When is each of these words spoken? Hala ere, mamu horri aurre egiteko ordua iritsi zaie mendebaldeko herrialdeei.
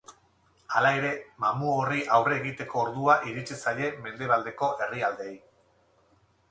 Hala 0.77 0.93
ere, 0.99 1.11
mamu 1.43 1.67
horri 1.73 2.01
aurre 2.17 2.39
egiteko 2.41 2.81
ordua 2.87 3.19
iritsi 3.33 3.59
zaie 3.67 3.93
mendebaldeko 4.09 4.73
herrialdeei. 4.87 5.37